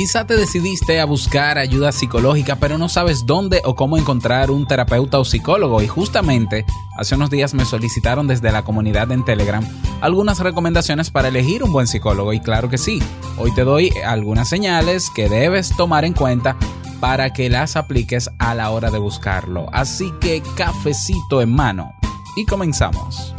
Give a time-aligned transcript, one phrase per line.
[0.00, 4.66] Quizá te decidiste a buscar ayuda psicológica, pero no sabes dónde o cómo encontrar un
[4.66, 5.82] terapeuta o psicólogo.
[5.82, 6.64] Y justamente
[6.96, 9.62] hace unos días me solicitaron desde la comunidad en Telegram
[10.00, 12.32] algunas recomendaciones para elegir un buen psicólogo.
[12.32, 13.02] Y claro que sí,
[13.36, 16.56] hoy te doy algunas señales que debes tomar en cuenta
[16.98, 19.66] para que las apliques a la hora de buscarlo.
[19.70, 21.92] Así que cafecito en mano.
[22.36, 23.34] Y comenzamos.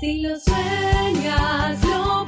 [0.00, 2.27] Si lo sueñas, lo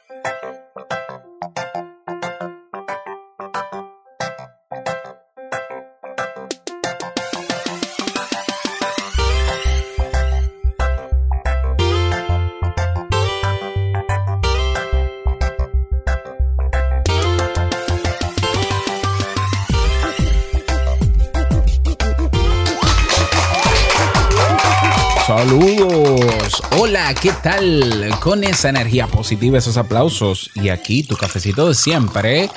[27.21, 28.09] ¿Qué tal?
[28.19, 32.49] Con esa energía positiva, esos aplausos y aquí tu cafecito de siempre.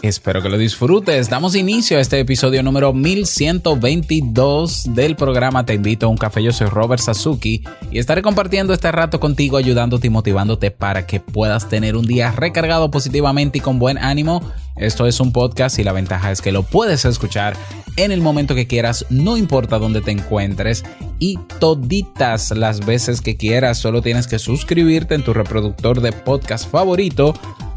[0.00, 1.28] Espero que lo disfrutes.
[1.28, 6.42] Damos inicio a este episodio número 1122 del programa Te invito a un café.
[6.42, 11.18] Yo soy Robert Sasuki y estaré compartiendo este rato contigo, ayudándote y motivándote para que
[11.18, 14.40] puedas tener un día recargado positivamente y con buen ánimo.
[14.76, 17.56] Esto es un podcast y la ventaja es que lo puedes escuchar
[17.96, 20.84] en el momento que quieras, no importa dónde te encuentres
[21.18, 23.78] y toditas las veces que quieras.
[23.78, 27.34] Solo tienes que suscribirte en tu reproductor de podcast favorito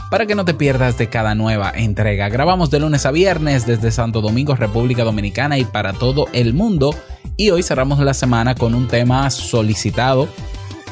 [0.09, 2.29] para que no te pierdas de cada nueva entrega.
[2.29, 6.95] Grabamos de lunes a viernes desde Santo Domingo, República Dominicana y para todo el mundo.
[7.35, 10.27] Y hoy cerramos la semana con un tema solicitado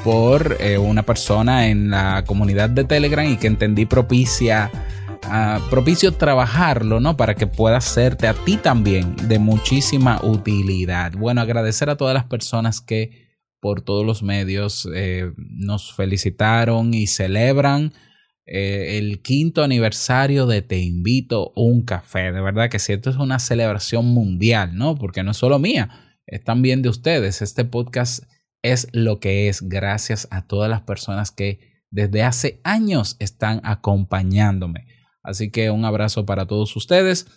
[0.03, 4.72] por eh, una persona en la comunidad de Telegram y que entendí propicia.
[5.69, 7.18] Propicio trabajarlo, ¿no?
[7.18, 11.13] Para que pueda serte a ti también de muchísima utilidad.
[11.13, 13.25] Bueno, agradecer a todas las personas que
[13.59, 17.94] por todos los medios eh, nos felicitaron y celebran
[18.46, 22.31] eh, el quinto aniversario de Te invito un café.
[22.31, 24.96] De verdad que si esto es una celebración mundial, ¿no?
[24.96, 25.90] Porque no es solo mía,
[26.28, 27.41] es también de ustedes.
[27.41, 28.24] Este podcast
[28.62, 31.59] es lo que es gracias a todas las personas que
[31.90, 34.85] desde hace años están acompañándome.
[35.25, 37.28] Así que un abrazo para todos ustedes.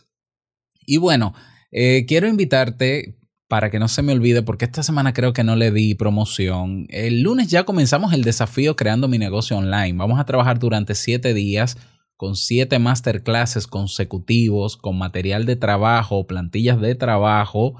[0.86, 1.34] Y bueno,
[1.70, 3.18] eh, quiero invitarte
[3.48, 6.86] para que no se me olvide, porque esta semana creo que no le di promoción.
[6.90, 9.98] El lunes ya comenzamos el desafío creando mi negocio online.
[9.98, 11.78] Vamos a trabajar durante siete días
[12.18, 17.76] con siete masterclasses consecutivos, con material de trabajo, plantillas de trabajo,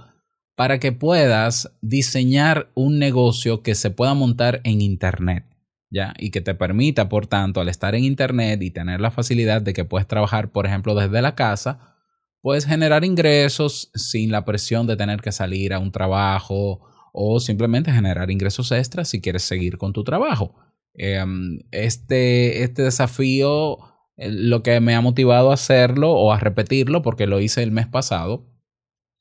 [0.55, 5.48] para que puedas diseñar un negocio que se pueda montar en Internet.
[5.91, 6.15] ¿Ya?
[6.19, 9.73] Y que te permita, por tanto, al estar en Internet y tener la facilidad de
[9.73, 11.97] que puedes trabajar, por ejemplo, desde la casa,
[12.43, 16.81] puedes generar ingresos sin la presión de tener que salir a un trabajo
[17.13, 20.55] o simplemente generar ingresos extras si quieres seguir con tu trabajo.
[20.95, 21.25] Eh,
[21.71, 23.79] este, este desafío,
[24.17, 27.71] eh, lo que me ha motivado a hacerlo o a repetirlo, porque lo hice el
[27.71, 28.47] mes pasado,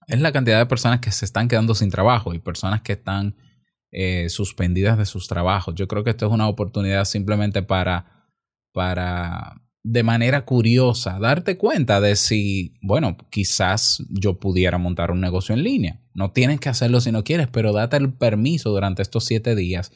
[0.07, 3.35] es la cantidad de personas que se están quedando sin trabajo y personas que están
[3.91, 5.75] eh, suspendidas de sus trabajos.
[5.75, 8.29] Yo creo que esto es una oportunidad simplemente para,
[8.73, 15.55] para de manera curiosa, darte cuenta de si, bueno, quizás yo pudiera montar un negocio
[15.55, 16.01] en línea.
[16.13, 19.93] No tienes que hacerlo si no quieres, pero date el permiso durante estos siete días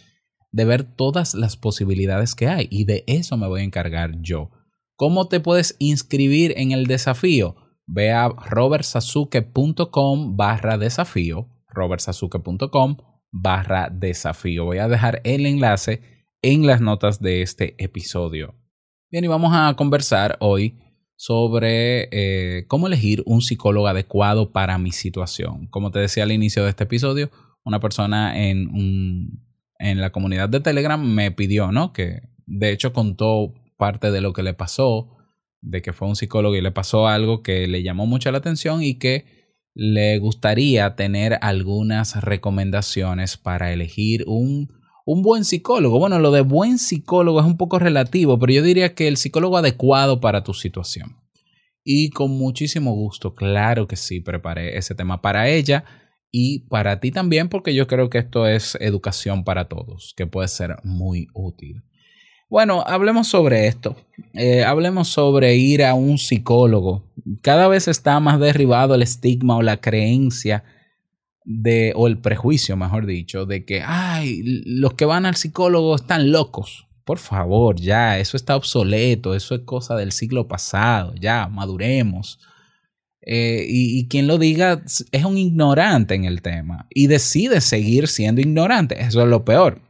[0.52, 4.52] de ver todas las posibilidades que hay y de eso me voy a encargar yo.
[4.96, 7.56] ¿Cómo te puedes inscribir en el desafío?
[7.88, 12.98] Ve a robertsasuke.com barra desafío, robertsasuke.com
[13.32, 14.66] barra desafío.
[14.66, 16.02] Voy a dejar el enlace
[16.42, 18.56] en las notas de este episodio.
[19.10, 20.80] Bien, y vamos a conversar hoy
[21.16, 25.68] sobre eh, cómo elegir un psicólogo adecuado para mi situación.
[25.68, 27.30] Como te decía al inicio de este episodio,
[27.64, 29.46] una persona en, un,
[29.78, 31.94] en la comunidad de Telegram me pidió, ¿no?
[31.94, 35.16] Que de hecho contó parte de lo que le pasó,
[35.62, 38.82] de que fue un psicólogo y le pasó algo que le llamó mucho la atención
[38.82, 39.41] y que
[39.74, 44.70] le gustaría tener algunas recomendaciones para elegir un
[45.06, 46.00] un buen psicólogo.
[46.00, 49.58] Bueno, lo de buen psicólogo es un poco relativo, pero yo diría que el psicólogo
[49.58, 51.18] adecuado para tu situación.
[51.84, 55.84] y con muchísimo gusto, claro que sí, preparé ese tema para ella
[56.32, 60.48] y para ti también, porque yo creo que esto es educación para todos, que puede
[60.48, 61.82] ser muy útil.
[62.52, 63.96] Bueno, hablemos sobre esto.
[64.34, 67.11] Eh, hablemos sobre ir a un psicólogo.
[67.42, 70.64] Cada vez está más derribado el estigma o la creencia
[71.44, 76.32] de, o el prejuicio, mejor dicho, de que, ay, los que van al psicólogo están
[76.32, 76.88] locos.
[77.04, 82.40] Por favor, ya, eso está obsoleto, eso es cosa del siglo pasado, ya, maduremos.
[83.24, 84.82] Eh, y, y, quien lo diga
[85.12, 89.00] es un ignorante en el tema y decide seguir siendo ignorante.
[89.00, 89.82] Eso es lo peor.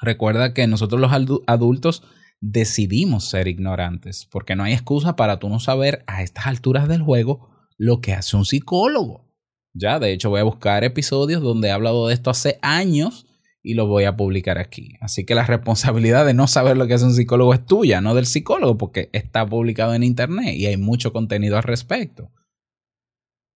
[0.00, 2.04] Recuerda que nosotros los adultos
[2.42, 7.00] decidimos ser ignorantes porque no hay excusa para tú no saber a estas alturas del
[7.00, 7.48] juego
[7.78, 9.30] lo que hace un psicólogo.
[9.72, 13.26] Ya, de hecho, voy a buscar episodios donde he hablado de esto hace años
[13.62, 14.96] y lo voy a publicar aquí.
[15.00, 18.14] Así que la responsabilidad de no saber lo que hace un psicólogo es tuya, no
[18.14, 22.32] del psicólogo, porque está publicado en internet y hay mucho contenido al respecto.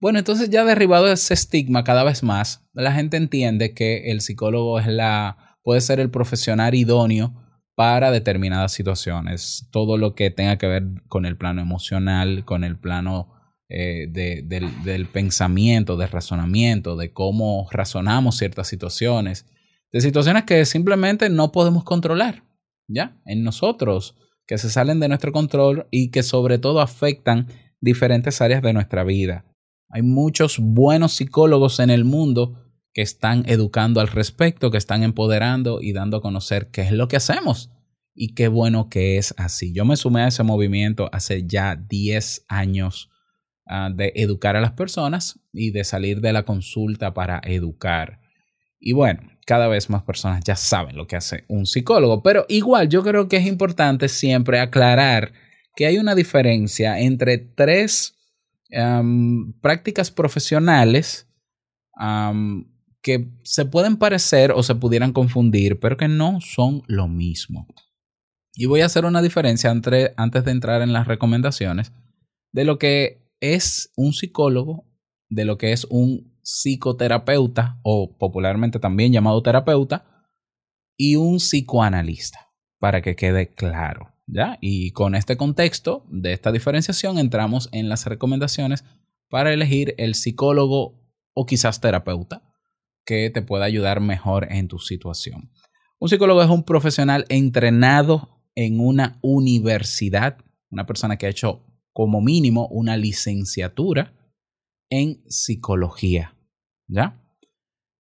[0.01, 4.79] Bueno, entonces ya derribado ese estigma cada vez más, la gente entiende que el psicólogo
[4.79, 7.46] es la, puede ser el profesional idóneo
[7.77, 9.69] para determinadas situaciones.
[9.71, 13.29] Todo lo que tenga que ver con el plano emocional, con el plano
[13.69, 19.47] eh, de, del, del pensamiento, del razonamiento, de cómo razonamos ciertas situaciones,
[19.93, 22.45] de situaciones que simplemente no podemos controlar,
[22.89, 23.21] ¿ya?
[23.27, 27.49] En nosotros, que se salen de nuestro control y que sobre todo afectan
[27.81, 29.45] diferentes áreas de nuestra vida.
[29.91, 32.66] Hay muchos buenos psicólogos en el mundo
[32.97, 37.09] que están educando al respecto, que están empoderando y dando a conocer qué es lo
[37.09, 37.71] que hacemos.
[38.15, 39.75] Y qué bueno que es así.
[39.75, 43.11] Yo me sumé a ese movimiento hace ya 10 años
[43.67, 48.19] uh, de educar a las personas y de salir de la consulta para educar.
[48.81, 52.89] Y bueno, cada vez más personas ya saben lo que hace un psicólogo, pero igual
[52.89, 55.35] yo creo que es importante siempre aclarar
[55.75, 58.15] que hay una diferencia entre tres
[59.61, 61.29] prácticas profesionales
[63.07, 67.69] que se pueden parecer o se pudieran confundir, pero que no son lo mismo.
[68.53, 71.93] Y voy a hacer una diferencia entre, antes de entrar en las recomendaciones
[72.53, 74.91] de lo que es un psicólogo,
[75.31, 80.27] de lo que es un psicoterapeuta o popularmente también llamado terapeuta
[80.99, 82.51] y un psicoanalista,
[82.81, 84.17] para que quede claro.
[84.27, 84.59] ¿ya?
[84.61, 88.85] Y con este contexto de esta diferenciación entramos en las recomendaciones
[89.31, 90.99] para elegir el psicólogo
[91.35, 92.43] o quizás terapeuta
[93.07, 95.51] que te pueda ayudar mejor en tu situación.
[95.99, 100.39] Un psicólogo es un profesional entrenado en una universidad,
[100.71, 104.13] una persona que ha hecho como mínimo una licenciatura
[104.91, 106.37] en psicología.
[106.89, 107.23] ¿Ya?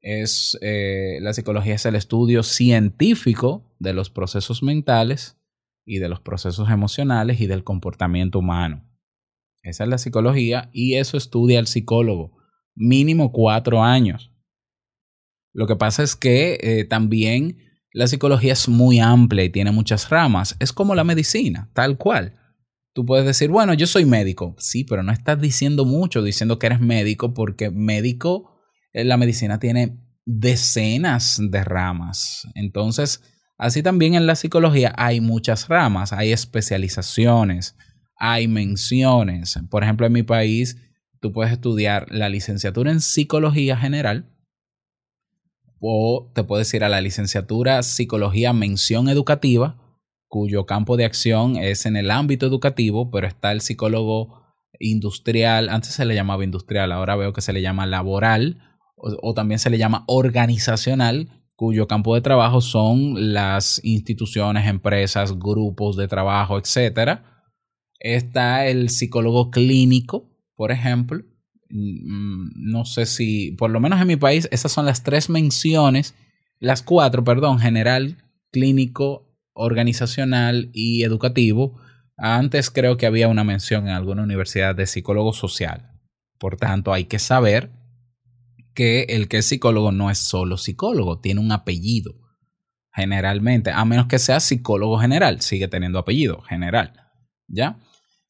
[0.00, 5.38] Es, eh, la psicología es el estudio científico de los procesos mentales
[5.84, 8.84] y de los procesos emocionales y del comportamiento humano.
[9.62, 12.36] Esa es la psicología y eso estudia el psicólogo.
[12.74, 14.35] Mínimo cuatro años.
[15.56, 17.56] Lo que pasa es que eh, también
[17.92, 20.54] la psicología es muy amplia y tiene muchas ramas.
[20.60, 22.34] Es como la medicina, tal cual.
[22.92, 24.54] Tú puedes decir, bueno, yo soy médico.
[24.58, 28.60] Sí, pero no estás diciendo mucho diciendo que eres médico porque médico,
[28.92, 32.46] eh, la medicina tiene decenas de ramas.
[32.54, 33.22] Entonces,
[33.58, 37.76] Así también en la psicología hay muchas ramas, hay especializaciones,
[38.16, 39.58] hay menciones.
[39.70, 40.76] Por ejemplo, en mi país
[41.20, 44.30] tú puedes estudiar la licenciatura en psicología general
[45.80, 49.76] o te puedes ir a la licenciatura psicología mención educativa,
[50.28, 54.42] cuyo campo de acción es en el ámbito educativo, pero está el psicólogo
[54.78, 58.60] industrial, antes se le llamaba industrial, ahora veo que se le llama laboral
[58.96, 65.38] o, o también se le llama organizacional, cuyo campo de trabajo son las instituciones, empresas,
[65.38, 67.20] grupos de trabajo, etc.
[67.98, 71.24] Está el psicólogo clínico, por ejemplo.
[71.70, 76.14] Mm, no sé si, por lo menos en mi país, esas son las tres menciones,
[76.58, 78.18] las cuatro, perdón, general,
[78.50, 81.80] clínico, organizacional y educativo.
[82.16, 85.90] Antes creo que había una mención en alguna universidad de psicólogo social.
[86.38, 87.70] Por tanto, hay que saber
[88.74, 92.14] que el que es psicólogo no es solo psicólogo, tiene un apellido.
[92.92, 96.92] Generalmente, a menos que sea psicólogo general, sigue teniendo apellido general.
[97.48, 97.78] ¿Ya?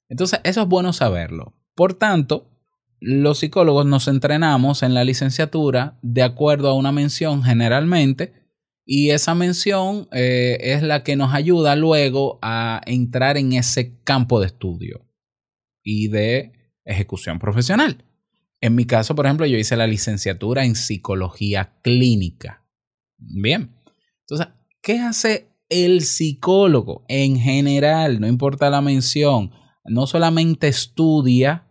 [0.09, 1.55] Entonces, eso es bueno saberlo.
[1.75, 2.56] Por tanto,
[3.01, 8.33] los psicólogos nos entrenamos en la licenciatura de acuerdo a una mención generalmente
[8.85, 14.41] y esa mención eh, es la que nos ayuda luego a entrar en ese campo
[14.41, 15.05] de estudio
[15.83, 16.53] y de
[16.85, 18.05] ejecución profesional.
[18.61, 22.65] En mi caso, por ejemplo, yo hice la licenciatura en psicología clínica.
[23.19, 23.75] Bien.
[24.21, 24.49] Entonces,
[24.81, 28.21] ¿qué hace el psicólogo en general?
[28.21, 29.51] No importa la mención.
[29.85, 31.66] no solamente estudia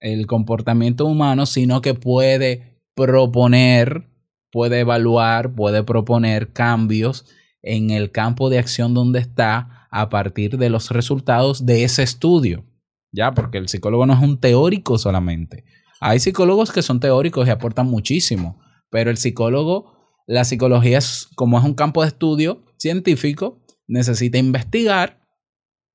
[0.00, 4.08] el comportamiento humano, sino que puede proponer,
[4.50, 7.26] puede evaluar, puede proponer cambios
[7.62, 12.64] en el campo de acción donde está a partir de los resultados de ese estudio.
[13.12, 15.64] Ya, porque el psicólogo no es un teórico solamente.
[16.00, 21.58] Hay psicólogos que son teóricos y aportan muchísimo, pero el psicólogo, la psicología es como
[21.58, 25.20] es un campo de estudio científico, necesita investigar,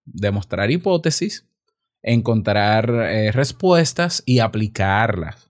[0.05, 1.48] demostrar hipótesis,
[2.03, 5.50] encontrar eh, respuestas y aplicarlas.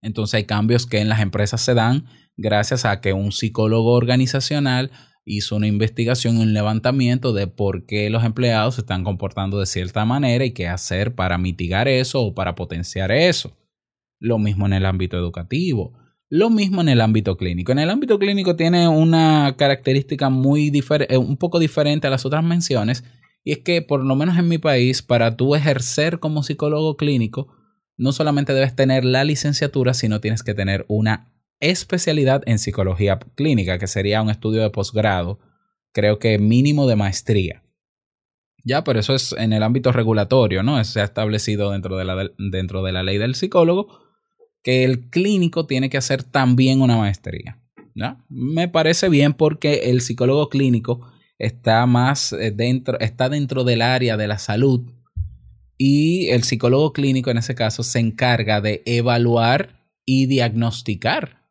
[0.00, 2.06] Entonces hay cambios que en las empresas se dan
[2.36, 4.90] gracias a que un psicólogo organizacional
[5.24, 10.04] hizo una investigación, un levantamiento de por qué los empleados se están comportando de cierta
[10.04, 13.56] manera y qué hacer para mitigar eso o para potenciar eso.
[14.20, 17.72] Lo mismo en el ámbito educativo, lo mismo en el ámbito clínico.
[17.72, 22.44] En el ámbito clínico tiene una característica muy diferente, un poco diferente a las otras
[22.44, 23.04] menciones,
[23.46, 27.46] y es que por lo menos en mi país, para tú ejercer como psicólogo clínico,
[27.96, 33.78] no solamente debes tener la licenciatura, sino tienes que tener una especialidad en psicología clínica,
[33.78, 35.38] que sería un estudio de posgrado,
[35.92, 37.62] creo que mínimo de maestría.
[38.64, 40.82] Ya, pero eso es en el ámbito regulatorio, ¿no?
[40.82, 44.00] Se ha establecido dentro de la, dentro de la ley del psicólogo
[44.64, 47.62] que el clínico tiene que hacer también una maestría.
[48.28, 54.16] Me parece bien porque el psicólogo clínico está más eh, dentro, está dentro del área
[54.16, 54.92] de la salud
[55.78, 61.46] y el psicólogo clínico en ese caso se encarga de evaluar y diagnosticar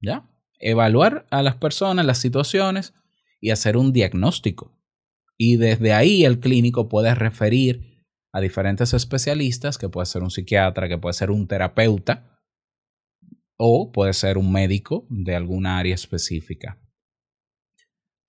[0.00, 0.26] ¿Ya?
[0.58, 2.94] Evaluar a las personas, las situaciones
[3.40, 4.76] y hacer un diagnóstico.
[5.36, 10.88] Y desde ahí el clínico puede referir a diferentes especialistas, que puede ser un psiquiatra,
[10.88, 12.38] que puede ser un terapeuta
[13.56, 16.78] o puede ser un médico de alguna área específica.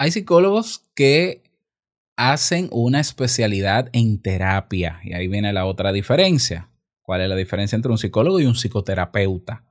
[0.01, 1.43] Hay psicólogos que
[2.15, 6.71] hacen una especialidad en terapia y ahí viene la otra diferencia.
[7.03, 9.63] ¿Cuál es la diferencia entre un psicólogo y un psicoterapeuta?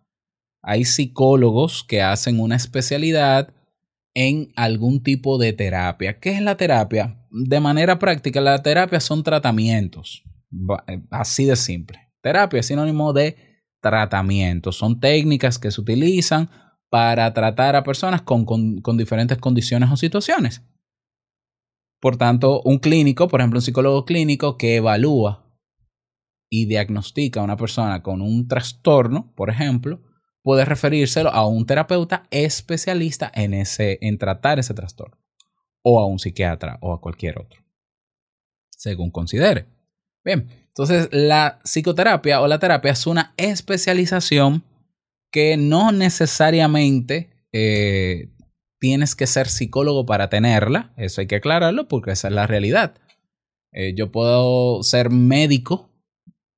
[0.63, 3.53] hay psicólogos que hacen una especialidad
[4.15, 6.21] en algún tipo de terapia.
[6.21, 7.27] ¿Qué es la terapia?
[7.33, 10.23] De manera práctica, la terapia son tratamientos.
[10.87, 11.99] Eh, así de simple.
[12.23, 13.37] Terapia es sinónimo de
[13.81, 14.71] tratamiento.
[14.71, 16.49] Son técnicas que se utilizan
[16.91, 18.45] para tratar a personas con,
[18.99, 20.63] diferentes condiciones o situaciones.
[22.01, 25.47] Por tanto, un clínico, por ejemplo, un psicólogo clínico que evalúa
[26.51, 30.03] y diagnostica a una persona con un trastorno, por ejemplo,
[30.43, 35.17] puede referírselo a un terapeuta especialista en, ese, en tratar ese trastorno,
[35.83, 37.61] o a un psiquiatra o a cualquier otro,
[38.71, 39.67] según considere.
[40.25, 44.65] Bien, entonces la psicoterapia o la terapia es una especialización
[45.31, 48.31] que no necesariamente eh,
[48.79, 52.97] tienes que ser psicólogo para tenerla, eso hay que aclararlo porque esa es la realidad.
[53.73, 55.91] Eh, yo puedo ser médico,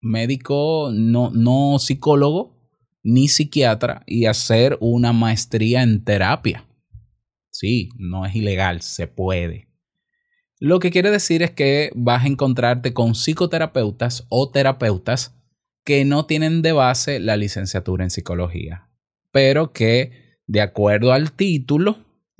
[0.00, 2.56] médico, no, no psicólogo,
[3.02, 6.66] ni psiquiatra y hacer una maestría en terapia.
[7.50, 9.68] Sí, no es ilegal, se puede.
[10.58, 15.34] Lo que quiere decir es que vas a encontrarte con psicoterapeutas o terapeutas
[15.84, 18.88] que no tienen de base la licenciatura en psicología,
[19.30, 21.98] pero que de acuerdo al título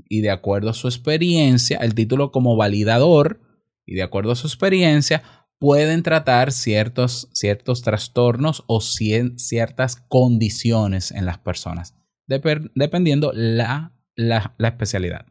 [0.09, 3.41] y de acuerdo a su experiencia, el título como validador
[3.87, 5.23] y de acuerdo a su experiencia,
[5.59, 11.95] pueden tratar ciertos, ciertos trastornos o ciertas condiciones en las personas,
[12.27, 15.27] dependiendo la, la, especialidad.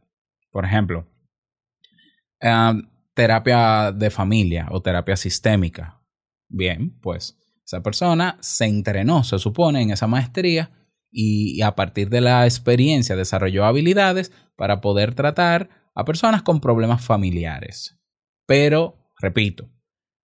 [0.51, 1.05] Por ejemplo,
[3.13, 6.01] terapia de familia o terapia sistémica.
[6.47, 10.71] Bien, pues esa persona se entrenó, se supone, en esa maestría
[11.11, 17.03] y a partir de la experiencia desarrolló habilidades para poder tratar a personas con problemas
[17.03, 17.97] familiares.
[18.45, 19.69] Pero, repito,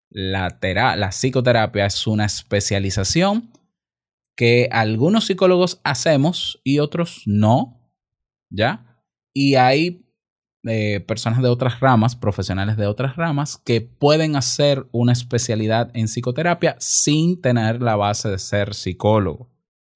[0.10, 0.58] la,
[0.96, 3.52] la psicoterapia es una especialización
[4.36, 7.92] que algunos psicólogos hacemos y otros no,
[8.50, 9.04] ¿ya?
[9.34, 10.07] Y hay
[10.64, 16.08] eh, personas de otras ramas, profesionales de otras ramas, que pueden hacer una especialidad en
[16.08, 19.50] psicoterapia sin tener la base de ser psicólogo.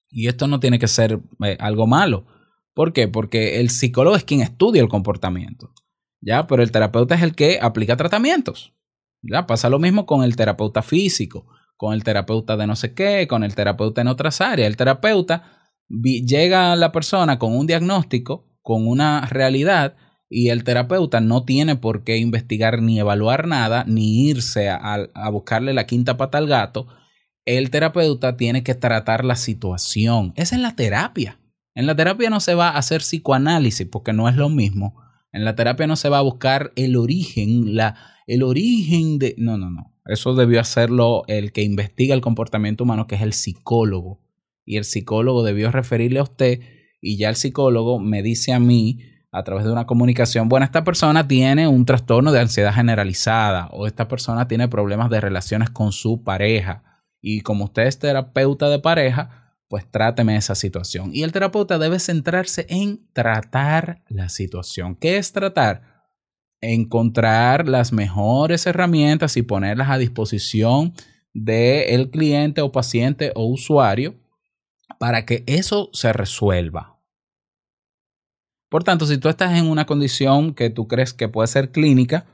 [0.08, 2.26] Y esto no tiene que ser eh, algo malo.
[2.74, 3.08] ¿Por qué?
[3.08, 5.72] Porque el psicólogo es quien estudia el comportamiento,
[6.20, 6.46] ¿ya?
[6.46, 8.74] Pero el terapeuta es el que aplica tratamientos.
[9.22, 13.26] Ya pasa lo mismo con el terapeuta físico, con el terapeuta de no sé qué,
[13.28, 14.68] con el terapeuta en otras áreas.
[14.68, 19.96] El terapeuta llega a la persona con un diagnóstico, con una realidad,
[20.34, 25.74] y el terapeuta no tiene por qué investigar ni evaluar nada, ni irse a, buscarle
[25.74, 26.86] la quinta pata al gato.
[27.44, 30.32] El terapeuta tiene que tratar la situación.
[30.36, 31.38] Esa es la terapia.
[31.74, 34.96] En la terapia no se va a hacer psicoanálisis porque no es lo mismo.
[35.32, 37.76] En la terapia no se va a buscar el origen,
[38.26, 39.34] el origen de...
[39.36, 39.94] No, no, no.
[40.06, 44.22] Eso debió hacerlo el que investiga el comportamiento humano, que es el psicólogo.
[44.64, 46.60] Y el psicólogo debió referirle a usted
[47.02, 50.84] y ya el psicólogo me dice a mí a través de una comunicación, bueno, esta
[50.84, 55.90] persona tiene un trastorno de ansiedad generalizada o esta persona tiene problemas de relaciones con
[55.92, 56.82] su pareja.
[57.22, 61.12] Y como usted es terapeuta de pareja, pues tráteme esa situación.
[61.14, 64.96] Y el terapeuta debe centrarse en tratar la situación.
[64.96, 66.04] ¿Qué es tratar?
[66.60, 70.92] Encontrar las mejores herramientas y ponerlas a disposición
[71.32, 74.14] del cliente o paciente o usuario
[74.98, 76.91] para que eso se resuelva.
[78.72, 82.24] Por tanto, si tú estás en una condición que tú crees que puede ser clínica,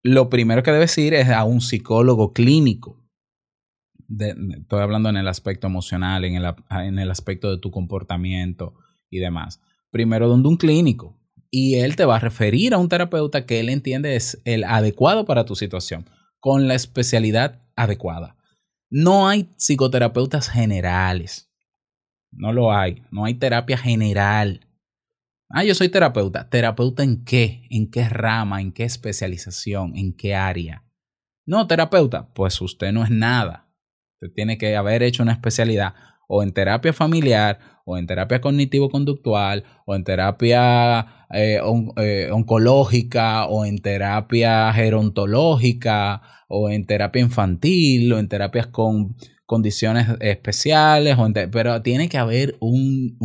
[0.00, 3.04] lo primero que debes ir es a un psicólogo clínico.
[4.08, 8.74] Estoy hablando en el aspecto emocional, en el, en el aspecto de tu comportamiento
[9.10, 9.60] y demás.
[9.90, 11.18] Primero donde un clínico.
[11.50, 15.24] Y él te va a referir a un terapeuta que él entiende es el adecuado
[15.24, 18.36] para tu situación, con la especialidad adecuada.
[18.88, 21.50] No hay psicoterapeutas generales.
[22.30, 23.02] No lo hay.
[23.10, 24.69] No hay terapia general.
[25.52, 26.48] Ah, yo soy terapeuta.
[26.48, 27.66] ¿Terapeuta en qué?
[27.70, 28.60] ¿En qué rama?
[28.60, 29.96] ¿En qué especialización?
[29.96, 30.84] ¿En qué área?
[31.44, 32.32] No, terapeuta.
[32.34, 33.68] Pues usted no es nada.
[34.14, 35.94] Usted tiene que haber hecho una especialidad
[36.32, 41.58] o en terapia familiar, o en terapia cognitivo-conductual, o en terapia eh,
[41.96, 50.06] eh, oncológica, o en terapia gerontológica, o en terapia infantil, o en terapias con condiciones
[50.20, 51.16] especiales,
[51.50, 53.16] pero tiene que haber un,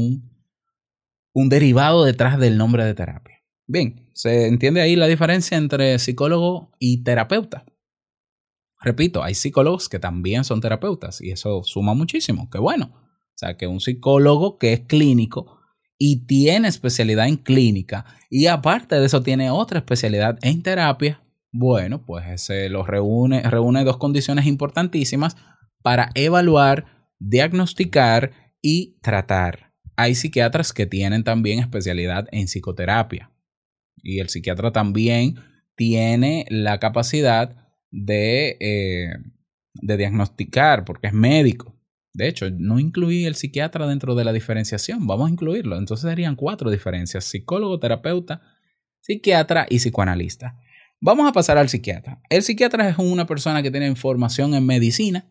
[1.35, 3.43] un derivado detrás del nombre de terapia.
[3.67, 7.65] Bien, se entiende ahí la diferencia entre psicólogo y terapeuta.
[8.81, 12.49] Repito, hay psicólogos que también son terapeutas y eso suma muchísimo.
[12.49, 12.91] Qué bueno.
[12.95, 15.59] O sea, que un psicólogo que es clínico
[15.97, 22.05] y tiene especialidad en clínica y aparte de eso tiene otra especialidad en terapia, bueno,
[22.05, 25.35] pues se lo reúne, reúne dos condiciones importantísimas
[25.81, 26.85] para evaluar,
[27.19, 29.64] diagnosticar y tratar.
[29.97, 33.31] Hay psiquiatras que tienen también especialidad en psicoterapia
[34.05, 35.35] y el psiquiatra también
[35.75, 37.55] tiene la capacidad
[37.91, 39.09] de, eh,
[39.73, 41.75] de diagnosticar porque es médico.
[42.13, 45.05] De hecho, no incluí el psiquiatra dentro de la diferenciación.
[45.05, 45.77] Vamos a incluirlo.
[45.77, 47.25] Entonces serían cuatro diferencias.
[47.25, 48.41] Psicólogo, terapeuta,
[49.01, 50.57] psiquiatra y psicoanalista.
[51.01, 52.21] Vamos a pasar al psiquiatra.
[52.29, 55.27] El psiquiatra es una persona que tiene formación en medicina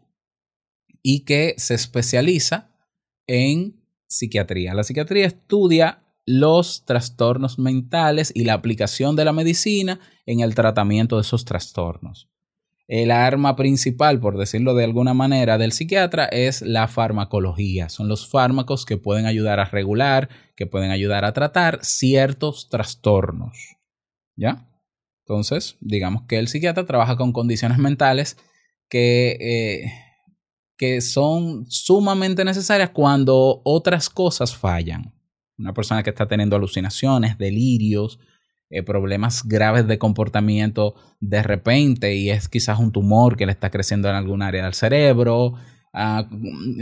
[1.03, 2.70] y que se especializa
[3.27, 3.84] en
[4.16, 4.74] psiquiatría.
[4.74, 11.16] La psiquiatría estudia los trastornos mentales y la aplicación de la medicina en el tratamiento
[11.16, 12.29] de esos trastornos
[12.87, 17.88] el arma principal, por decirlo de alguna manera, del psiquiatra es la farmacología.
[17.88, 23.77] Son los fármacos que pueden ayudar a regular, que pueden ayudar a tratar ciertos trastornos.
[24.37, 24.68] ¿Ya?
[25.20, 28.37] Entonces, digamos que el psiquiatra trabaja con condiciones mentales
[28.90, 29.92] que, eh,
[30.85, 35.14] que son sumamente necesarias cuando otras cosas fallan.
[35.57, 38.18] Una persona que está teniendo alucinaciones, delirios,
[38.68, 43.70] eh, problemas graves de comportamiento de repente y es quizás un tumor que le está
[43.70, 45.55] creciendo en algún área del cerebro,
[45.94, 46.29] ah,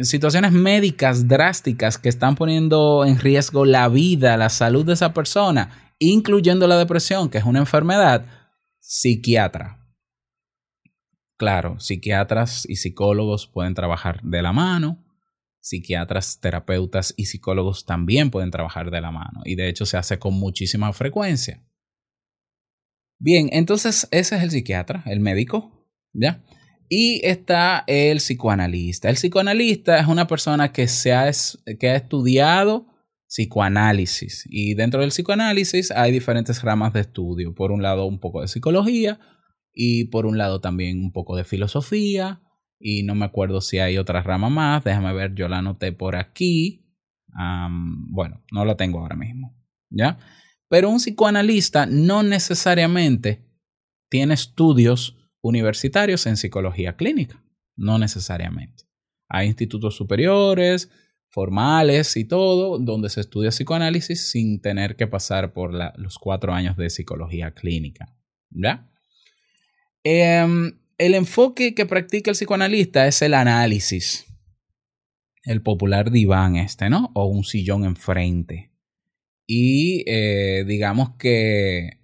[0.02, 5.94] situaciones médicas drásticas que están poniendo en riesgo la vida, la salud de esa persona,
[6.00, 8.26] incluyendo la depresión, que es una enfermedad,
[8.80, 9.78] psiquiatra.
[11.42, 15.04] Claro, psiquiatras y psicólogos pueden trabajar de la mano,
[15.60, 20.20] psiquiatras, terapeutas y psicólogos también pueden trabajar de la mano y de hecho se hace
[20.20, 21.60] con muchísima frecuencia.
[23.18, 26.44] Bien, entonces ese es el psiquiatra, el médico, ¿ya?
[26.88, 29.10] Y está el psicoanalista.
[29.10, 31.28] El psicoanalista es una persona que, se ha,
[31.80, 32.86] que ha estudiado
[33.26, 34.44] psicoanálisis.
[34.48, 37.52] Y dentro del psicoanálisis hay diferentes ramas de estudio.
[37.52, 39.18] Por un lado, un poco de psicología
[39.72, 42.42] y por un lado también un poco de filosofía.
[42.78, 44.82] Y no me acuerdo si hay otra rama más.
[44.84, 46.84] Déjame ver, yo la anoté por aquí.
[48.08, 49.56] bueno, no la tengo ahora mismo.
[49.90, 50.18] ¿Ya?
[50.68, 53.44] Pero un psicoanalista no necesariamente
[54.08, 57.42] tiene estudios universitarios en psicología clínica,
[57.76, 58.84] no necesariamente.
[59.28, 60.90] Hay institutos superiores,
[61.28, 66.76] formales y todo, donde se estudia psicoanálisis sin tener que pasar por los cuatro años
[66.76, 68.14] de psicología clínica.
[68.50, 68.91] ¿Ya?
[70.04, 74.26] Eh, el enfoque que practica el psicoanalista es el análisis.
[75.44, 77.10] El popular diván este, ¿no?
[77.14, 78.72] O un sillón enfrente
[79.46, 82.00] y eh, digamos que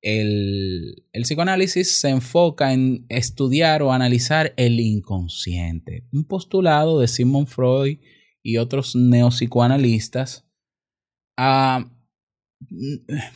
[0.00, 7.48] el, el, psicoanálisis se enfoca en estudiar o analizar el inconsciente, un postulado de Sigmund
[7.48, 7.98] Freud
[8.42, 10.46] y otros neopsicoanalistas,
[11.36, 11.84] uh,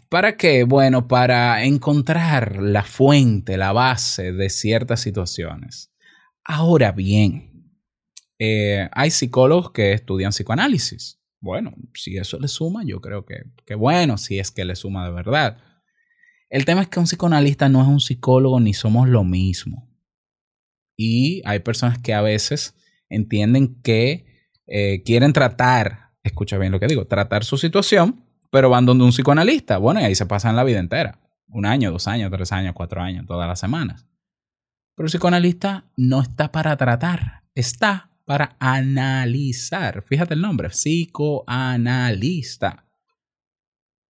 [0.09, 0.65] ¿Para qué?
[0.65, 5.93] Bueno, para encontrar la fuente, la base de ciertas situaciones.
[6.45, 7.71] Ahora bien,
[8.39, 11.21] eh, hay psicólogos que estudian psicoanálisis.
[11.41, 15.07] Bueno, si eso le suma, yo creo que, que bueno, si es que le suma
[15.07, 15.59] de verdad.
[16.51, 19.89] El tema es que un psicoanalista no es un psicólogo ni somos lo mismo.
[20.97, 22.75] Y hay personas que a veces
[23.09, 24.27] entienden que
[24.67, 29.11] eh, quieren tratar, escucha bien lo que digo, tratar su situación, pero van donde un
[29.11, 29.79] psicoanalista.
[29.79, 31.19] Bueno, y ahí se pasan la vida entera.
[31.49, 34.07] Un año, dos años, tres años, cuatro años, todas las semanas.
[34.95, 40.03] Pero psicoanalista no está para tratar, está para analizar.
[40.03, 42.85] Fíjate el nombre, psicoanalista.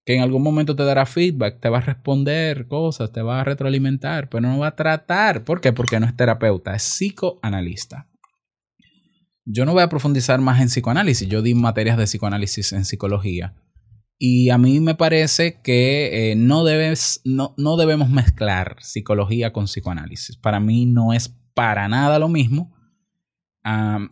[0.04, 3.44] Que en algún momento te dará feedback, te va a responder cosas, te va a
[3.44, 5.44] retroalimentar, pero no va a tratar.
[5.44, 5.72] ¿Por qué?
[5.72, 8.08] Porque no es terapeuta, es psicoanalista.
[9.44, 13.54] Yo no voy a profundizar más en psicoanálisis, yo di materias de psicoanálisis en psicología.
[14.24, 19.64] Y a mí me parece que eh, no, debes, no, no debemos mezclar psicología con
[19.64, 20.36] psicoanálisis.
[20.36, 22.72] Para mí no es para nada lo mismo.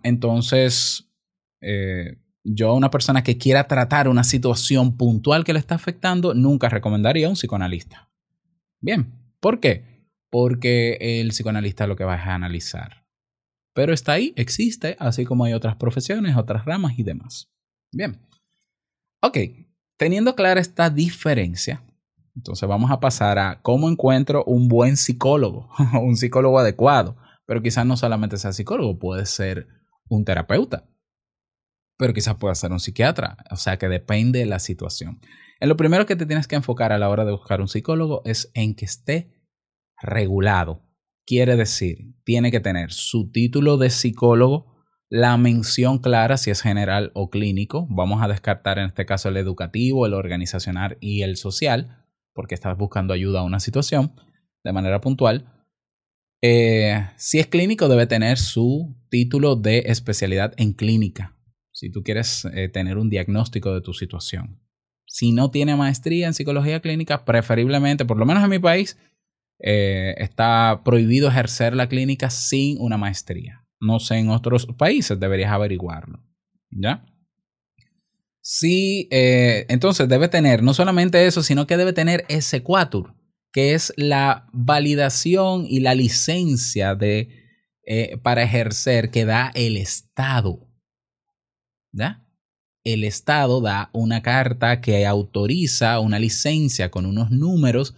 [0.03, 1.09] Entonces,
[1.61, 6.35] eh, yo a una persona que quiera tratar una situación puntual que le está afectando,
[6.35, 8.11] nunca recomendaría a un psicoanalista.
[8.81, 10.09] Bien, ¿por qué?
[10.29, 13.07] Porque el psicoanalista lo que va a analizar.
[13.75, 17.49] Pero está ahí, existe, así como hay otras profesiones, otras ramas y demás.
[17.93, 18.19] Bien.
[19.23, 19.39] Ok,
[20.01, 21.85] teniendo clara esta diferencia,
[22.35, 25.69] entonces vamos a pasar a cómo encuentro un buen psicólogo,
[26.01, 27.19] un psicólogo adecuado.
[27.45, 29.69] Pero quizás no solamente sea psicólogo, puede ser
[30.09, 30.89] un terapeuta,
[31.99, 33.37] pero quizás pueda ser un psiquiatra.
[33.51, 35.21] O sea que depende de la situación.
[35.61, 38.23] En lo primero que te tienes que enfocar a la hora de buscar un psicólogo
[38.25, 39.35] es en que esté
[40.01, 40.83] regulado.
[41.27, 44.70] Quiere decir, tiene que tener su título de psicólogo,
[45.11, 47.87] la mención clara si es general o clínico.
[47.91, 52.79] Vamos a descartar en este caso el educativo, el organizacional y el social, porque estás
[52.79, 54.13] buscando ayuda a una situación
[54.63, 55.53] de manera puntual.
[56.43, 61.37] Eh, si es clínico, debe tener su título de especialidad en clínica,
[61.73, 64.61] si tú quieres eh, tener un diagnóstico de tu situación.
[65.07, 68.97] Si no tiene maestría en psicología clínica, preferiblemente, por lo menos en mi país,
[69.59, 73.60] eh, está prohibido ejercer la clínica sin una maestría.
[73.81, 76.23] No sé, en otros países deberías averiguarlo.
[76.71, 77.05] ¿Ya?
[78.43, 83.15] Sí, eh, entonces debe tener no solamente eso, sino que debe tener ese quatur,
[83.53, 87.29] que es la validación y la licencia de,
[87.85, 90.69] eh, para ejercer que da el Estado.
[91.93, 92.27] ¿Ya?
[92.85, 97.95] El Estado da una carta que autoriza una licencia con unos números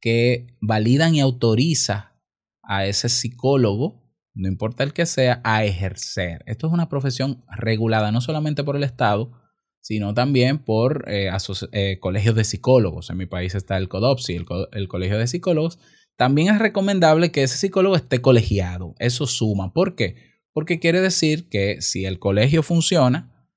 [0.00, 2.18] que validan y autoriza
[2.62, 4.01] a ese psicólogo,
[4.34, 6.42] no importa el que sea, a ejercer.
[6.46, 9.32] Esto es una profesión regulada no solamente por el Estado,
[9.80, 11.30] sino también por eh,
[11.72, 13.10] eh, colegios de psicólogos.
[13.10, 15.78] En mi país está el CODOPSI, el, el Colegio de Psicólogos.
[16.16, 18.94] También es recomendable que ese psicólogo esté colegiado.
[18.98, 19.72] Eso suma.
[19.72, 20.16] ¿Por qué?
[20.52, 23.48] Porque quiere decir que si el colegio funciona,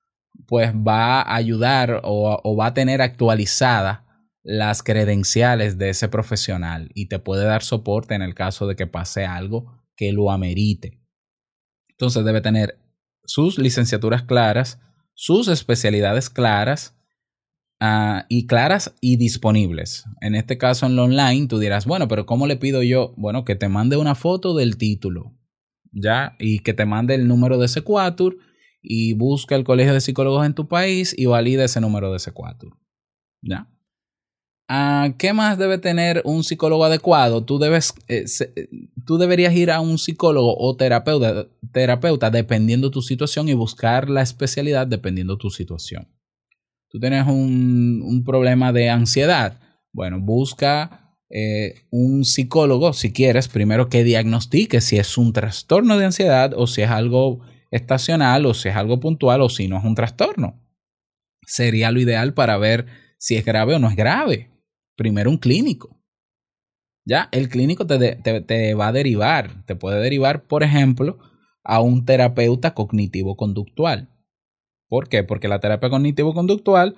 [0.47, 4.05] pues va a ayudar o, o va a tener actualizada
[4.41, 8.87] las credenciales de ese profesional y te puede dar soporte en el caso de que
[8.87, 10.99] pase algo que lo amerite.
[11.89, 12.77] Entonces debe tener
[13.23, 14.79] sus licenciaturas claras,
[15.13, 16.97] sus especialidades claras
[17.79, 20.05] ah, y claras y disponibles.
[20.21, 23.13] En este caso en lo online tú dirás, bueno, pero ¿cómo le pido yo?
[23.17, 25.33] Bueno, que te mande una foto del título,
[25.91, 26.35] ¿ya?
[26.39, 28.37] Y que te mande el número de ese quatur
[28.81, 32.33] y busca el colegio de psicólogos en tu país y valida ese número de ese
[32.33, 32.77] quatur,
[33.41, 33.71] ¿ya?
[34.67, 37.43] Ah, ¿Qué más debe tener un psicólogo adecuado?
[37.43, 38.25] Tú, debes, eh,
[38.55, 38.67] eh,
[39.05, 44.23] tú deberías ir a un psicólogo o terapeuta, terapeuta dependiendo tu situación y buscar la
[44.23, 46.07] especialidad dependiendo tu situación.
[46.89, 49.59] Tú tienes un, un problema de ansiedad.
[49.93, 56.05] Bueno, busca eh, un psicólogo, si quieres, primero que diagnostique si es un trastorno de
[56.05, 59.83] ansiedad o si es algo estacional o si es algo puntual o si no es
[59.83, 60.59] un trastorno.
[61.45, 62.87] Sería lo ideal para ver
[63.19, 64.54] si es grave o no es grave
[64.95, 65.97] primero un clínico.
[67.07, 71.19] Ya, el clínico te, te- te va a derivar, te puede derivar, por ejemplo,
[71.63, 74.09] a un terapeuta cognitivo-conductual.
[74.89, 75.23] ¿Por qué?
[75.23, 76.95] Porque la terapia cognitivo-conductual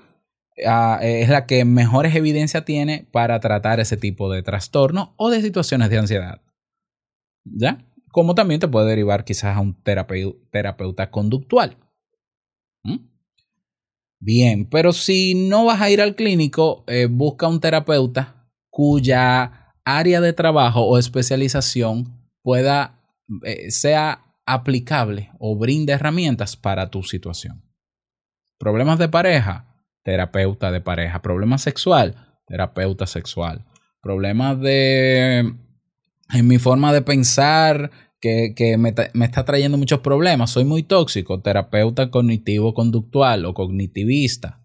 [0.66, 5.42] ah, es la que mejores evidencia tiene para tratar ese tipo de trastorno o de
[5.42, 6.42] situaciones de ansiedad.
[7.46, 7.86] ¿Ya?
[8.12, 11.78] Como también te puede derivar quizás a un terapeu- terapeuta conductual.
[12.84, 12.98] ¿Mm?
[14.20, 20.22] Bien, pero si no vas a ir al clínico, eh, busca un terapeuta cuya área
[20.22, 23.00] de trabajo o especialización pueda,
[23.44, 27.64] eh, sea aplicable o brinde herramientas para tu situación.
[28.58, 31.22] Problemas de pareja, terapeuta de pareja.
[31.22, 32.16] Problema sexual,
[32.48, 33.66] terapeuta sexual.
[34.02, 35.54] Problemas de
[36.34, 38.94] en mi forma de pensar que, me,
[39.26, 40.52] está trayendo muchos problemas.
[40.52, 44.62] Soy muy tóxico, terapeuta cognitivo-conductual o cognitivista.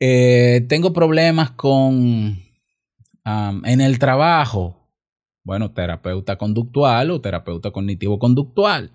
[0.00, 2.38] Eh, tengo problemas con
[3.24, 4.88] en el trabajo.
[5.44, 8.92] Bueno, terapeuta conductual o terapeuta cognitivo-conductual.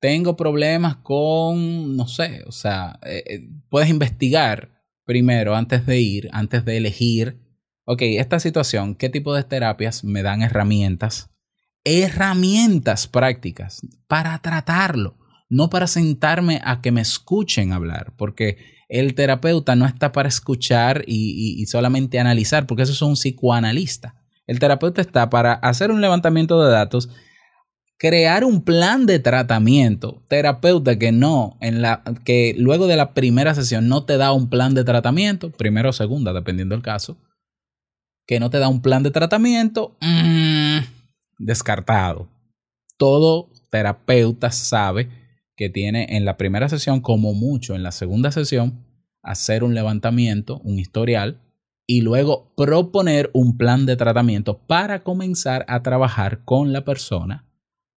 [0.00, 4.70] Tengo problemas con, no sé, o sea, eh, eh, puedes investigar
[5.04, 7.38] primero antes de ir, antes de elegir
[7.90, 11.28] ok, esta situación, ¿qué tipo de terapias me dan herramientas?
[11.84, 15.16] Herramientas prácticas para tratarlo,
[15.48, 21.04] no para sentarme a que me escuchen hablar, porque el terapeuta no está para escuchar
[21.06, 24.16] y, solamente analizar, porque eso es un psicoanalista.
[24.46, 27.08] El terapeuta está para hacer un levantamiento de datos,
[27.98, 30.24] crear un plan de tratamiento.
[30.28, 34.50] Terapeuta que no, en la, que luego de la primera sesión no te da un
[34.50, 37.16] plan de tratamiento, primera o segunda, dependiendo del caso
[38.30, 40.78] que no te da un plan de tratamiento, mm,
[41.40, 42.28] descartado.
[42.96, 45.08] Todo terapeuta sabe
[45.56, 48.84] que tiene en la primera sesión, como mucho en la segunda sesión,
[49.22, 51.40] hacer un levantamiento, un historial,
[51.86, 57.50] y luego proponer un plan de tratamiento para comenzar a trabajar con la persona,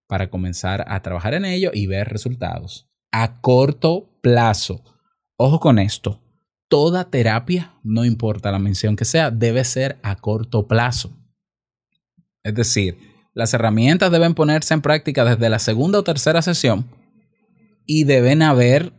[0.08, 4.84] para comenzar a trabajar en ello y ver resultados a corto plazo.
[5.38, 6.19] Ojo con esto,
[6.67, 11.15] toda terapia, no importa la mención que sea, debe ser a corto plazo.
[12.43, 16.86] Es decir, las herramientas deben ponerse en práctica desde la segunda o tercera sesión
[17.86, 18.93] y deben haber,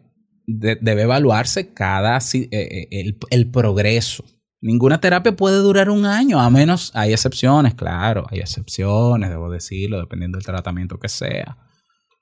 [0.46, 4.24] de- debe evaluarse cada eh, eh, el, el progreso.
[4.60, 10.00] Ninguna terapia puede durar un año, a menos hay excepciones, claro, hay excepciones, debo decirlo,
[10.00, 11.58] dependiendo del tratamiento que sea.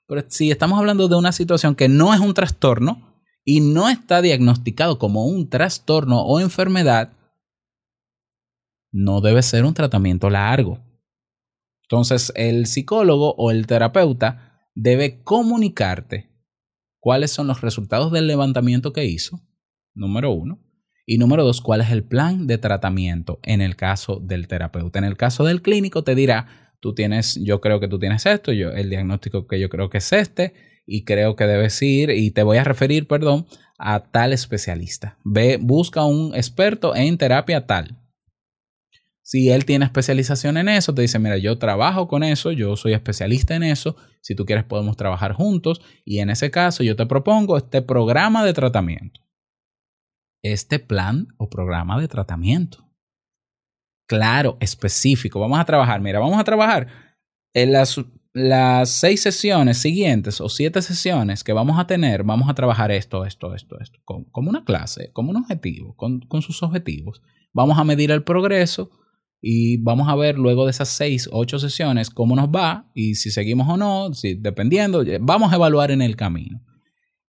[0.07, 3.09] Pero si estamos hablando de una situación que no es un trastorno,
[3.45, 7.11] y no está diagnosticado como un trastorno o enfermedad,
[8.91, 10.79] no debe ser un tratamiento largo.
[11.93, 16.31] Entonces, el psicólogo o el terapeuta debe comunicarte
[16.99, 19.41] cuáles son los resultados del levantamiento que hizo,
[19.93, 20.59] número uno,
[21.05, 24.97] y número dos, cuál es el plan de tratamiento en el caso del terapeuta.
[24.97, 28.51] En el caso del clínico te dirá, tú tienes, yo creo que tú tienes esto,
[28.53, 30.55] yo, el diagnóstico que yo creo que es este,
[30.87, 33.45] y creo que debes ir y te voy a referir, perdón,
[33.77, 35.19] a tal especialista.
[35.23, 38.02] Ve, busca un experto en terapia tal.
[39.33, 42.93] Si él tiene especialización en eso, te dice, mira, yo trabajo con eso, yo soy
[42.93, 47.07] especialista en eso, si tú quieres podemos trabajar juntos y en ese caso yo te
[47.07, 49.21] propongo este programa de tratamiento.
[50.43, 52.87] Este plan o programa de tratamiento.
[54.07, 55.39] Claro, específico.
[55.39, 56.87] Vamos a trabajar, mira, vamos a trabajar
[57.55, 57.99] en las
[58.33, 63.25] las seis sesiones siguientes o siete sesiones que vamos a tener, vamos a trabajar esto,
[63.25, 67.23] esto, esto, esto, como, una clase, como un objetivo, con, con, sus objetivos.
[67.51, 68.91] Vamos a medir el progreso
[69.45, 73.29] y vamos a ver luego de esas seis, ocho sesiones cómo nos va y si
[73.29, 76.61] seguimos o no, si, dependiendo, vamos a evaluar en el camino.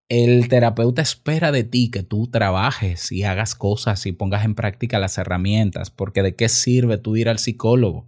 [0.09, 5.01] El terapeuta espera de ti que tú trabajes y hagas cosas y pongas en práctica
[5.01, 8.07] las herramientas, porque de qué sirve tú ir al psicólogo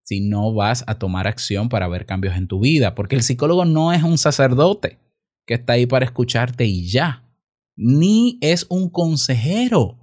[0.00, 3.66] si no vas a tomar acción para ver cambios en tu vida, porque el psicólogo
[3.66, 5.00] no es un sacerdote
[5.44, 7.28] que está ahí para escucharte y ya,
[7.76, 9.97] ni es un consejero,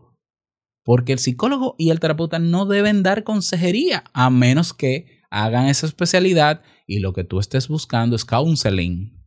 [0.86, 5.86] porque el psicólogo y el terapeuta no deben dar consejería a menos que hagan esa
[5.86, 9.22] especialidad y lo que tú estés buscando es counseling,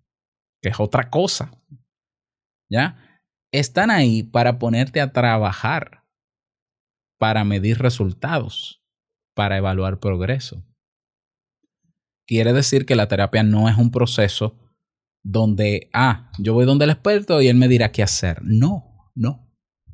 [0.63, 1.53] que es otra cosa.
[2.71, 3.21] ¿Ya?
[3.53, 6.05] Están ahí para ponerte a trabajar,
[7.19, 8.83] para medir resultados,
[9.35, 10.65] para evaluar progreso
[12.29, 14.57] quiere decir que la terapia no es un proceso
[15.25, 18.41] donde, ah, yo voy donde el experto y él me dirá qué hacer.
[18.43, 19.48] No, no.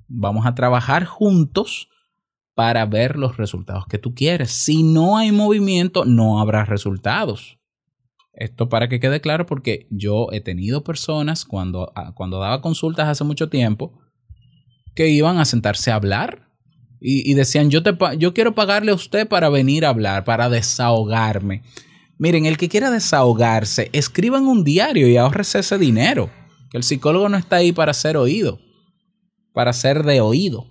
[0.08, 1.88] Vamos a trabajar juntos
[2.54, 4.50] para ver los resultados que tú quieres.
[4.50, 7.58] Si no hay movimiento, no habrá resultados.
[8.32, 13.24] Esto para que quede claro porque yo he tenido personas cuando, cuando daba consultas hace
[13.24, 14.00] mucho tiempo
[14.94, 16.48] que iban a sentarse a hablar
[17.00, 20.48] y, y decían, yo, te, yo quiero pagarle a usted para venir a hablar, para
[20.48, 21.62] desahogarme.
[22.18, 26.30] Miren, el que quiera desahogarse, escriban un diario y ahorrese ese dinero.
[26.70, 28.58] Que el psicólogo no está ahí para ser oído,
[29.54, 30.66] para ser de oído.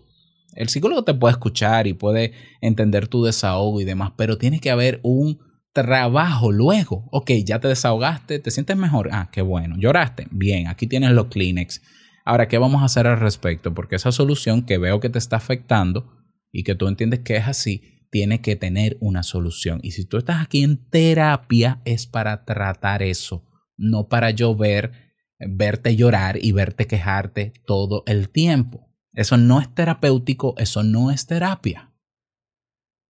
[0.54, 4.70] El psicólogo te puede escuchar y puede entender tu desahogo y demás, pero tiene que
[4.70, 5.40] haber un
[5.74, 7.08] trabajo luego.
[7.12, 9.10] Ok, ya te desahogaste, te sientes mejor.
[9.12, 9.76] Ah, qué bueno.
[9.80, 10.28] ¿Lloraste?
[10.30, 11.82] Bien, aquí tienes los Kleenex.
[12.24, 13.74] Ahora, ¿qué vamos a hacer al respecto?
[13.74, 16.12] Porque esa solución que veo que te está afectando
[16.52, 19.80] y que tú entiendes que es así, tiene que tener una solución.
[19.82, 23.44] Y si tú estás aquí en terapia es para tratar eso,
[23.76, 25.03] no para yo ver,
[25.48, 28.90] verte llorar y verte quejarte todo el tiempo.
[29.14, 31.92] Eso no es terapéutico, eso no es terapia.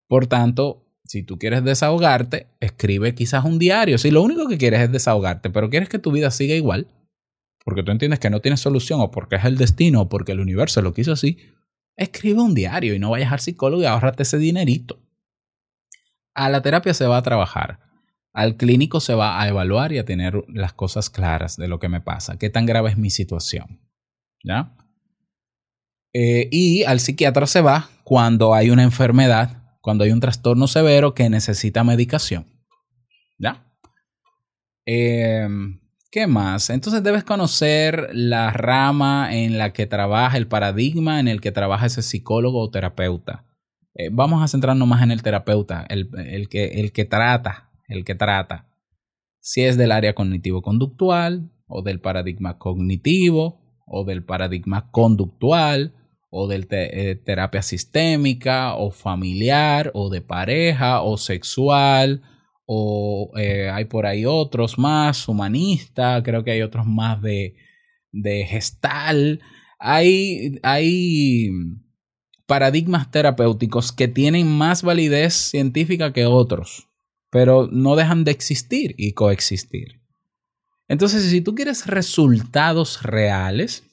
[0.07, 3.97] Por tanto, si tú quieres desahogarte, escribe quizás un diario.
[3.97, 6.87] Si lo único que quieres es desahogarte, pero quieres que tu vida siga igual,
[7.63, 10.39] porque tú entiendes que no tienes solución o porque es el destino o porque el
[10.39, 11.37] universo lo quiso así,
[11.95, 14.99] escribe un diario y no vayas al psicólogo y ahorrate ese dinerito.
[16.33, 17.79] A la terapia se va a trabajar.
[18.33, 21.87] Al clínico se va a evaluar y a tener las cosas claras de lo que
[21.87, 23.79] me pasa, qué tan grave es mi situación.
[24.43, 24.75] ¿Ya?
[26.13, 31.13] Eh, y al psiquiatra se va cuando hay una enfermedad, cuando hay un trastorno severo
[31.13, 32.47] que necesita medicación.
[33.37, 33.63] ¿Ya?
[34.85, 35.47] Eh,
[36.11, 36.69] ¿Qué más?
[36.71, 41.85] Entonces debes conocer la rama en la que trabaja, el paradigma en el que trabaja
[41.85, 43.45] ese psicólogo o terapeuta.
[43.95, 46.09] Eh, vamos a centrarnos más en el terapeuta, el
[46.49, 48.67] que trata, el que trata.
[49.39, 55.93] Si es del área cognitivo-conductual, o del paradigma cognitivo, o del paradigma conductual,
[56.29, 62.21] o de eh, terapia sistémica, o familiar, o de pareja, o sexual,
[62.65, 67.55] o eh, hay por ahí otros más, humanista, creo que hay otros más de,
[68.11, 69.41] de gestal.
[69.77, 71.49] Hay, hay
[72.47, 76.89] paradigmas terapéuticos que tienen más validez científica que otros,
[77.33, 79.99] pero no dejan de existir y coexistir.
[80.87, 83.83] Entonces, si tú quieres resultados reales,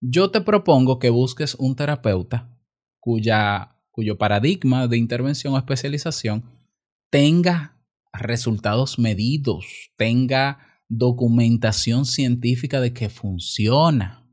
[0.00, 2.56] yo te propongo que busques un terapeuta
[3.00, 6.44] cuya, cuyo paradigma de intervención o especialización
[7.10, 14.24] tenga resultados medidos, tenga documentación científica de que funciona.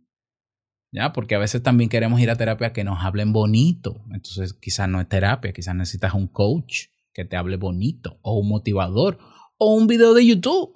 [0.91, 1.13] ¿Ya?
[1.13, 4.05] Porque a veces también queremos ir a terapia que nos hablen bonito.
[4.11, 8.49] Entonces, quizás no es terapia, quizás necesitas un coach que te hable bonito, o un
[8.49, 9.17] motivador,
[9.57, 10.75] o un video de YouTube.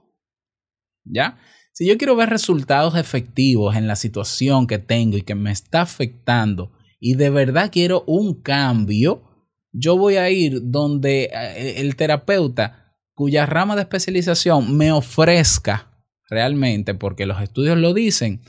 [1.04, 1.38] ¿Ya?
[1.74, 5.82] Si yo quiero ver resultados efectivos en la situación que tengo y que me está
[5.82, 9.24] afectando, y de verdad quiero un cambio,
[9.72, 15.92] yo voy a ir donde eh, el terapeuta cuya rama de especialización me ofrezca
[16.30, 18.42] realmente, porque los estudios lo dicen,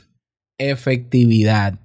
[0.57, 1.79] efectividad